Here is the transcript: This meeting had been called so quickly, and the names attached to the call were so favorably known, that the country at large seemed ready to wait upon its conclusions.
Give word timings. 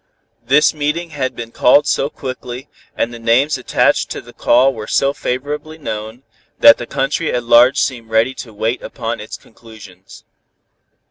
This 0.43 0.73
meeting 0.73 1.11
had 1.11 1.35
been 1.35 1.51
called 1.51 1.85
so 1.85 2.09
quickly, 2.09 2.67
and 2.97 3.13
the 3.13 3.19
names 3.19 3.55
attached 3.59 4.09
to 4.09 4.19
the 4.19 4.33
call 4.33 4.73
were 4.73 4.87
so 4.87 5.13
favorably 5.13 5.77
known, 5.77 6.23
that 6.57 6.79
the 6.79 6.87
country 6.87 7.31
at 7.31 7.43
large 7.43 7.79
seemed 7.79 8.09
ready 8.09 8.33
to 8.33 8.51
wait 8.51 8.81
upon 8.81 9.19
its 9.19 9.37
conclusions. 9.37 10.23